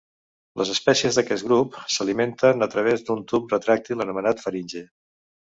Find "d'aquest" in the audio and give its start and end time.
1.19-1.45